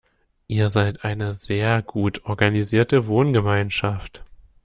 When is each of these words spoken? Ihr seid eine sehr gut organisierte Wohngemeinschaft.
Ihr 0.47 0.71
seid 0.71 1.05
eine 1.05 1.35
sehr 1.35 1.83
gut 1.83 2.25
organisierte 2.25 3.05
Wohngemeinschaft. 3.05 4.23